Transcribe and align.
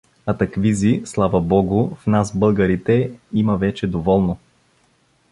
А 0.25 0.33
таквизи, 0.33 1.01
слава 1.05 1.39
богу, 1.39 1.97
в 2.03 2.07
нас 2.07 2.37
българите, 2.37 3.11
има 3.33 3.57
вече 3.57 3.87
доволно. 3.87 4.37